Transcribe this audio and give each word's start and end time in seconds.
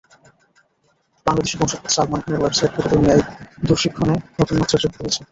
বাংলাদেশি 1.25 1.55
বংশোদ্ভূত 1.57 1.91
সালমান 1.95 2.19
খানের 2.23 2.41
ওয়েবসাইট 2.41 2.71
গোটা 2.75 2.89
দুনিয়ায় 2.93 3.23
দূরশিক্ষণে 3.67 4.15
নতুন 4.37 4.55
মাত্রা 4.59 4.77
যোগ 4.83 4.91
করেছে। 4.97 5.21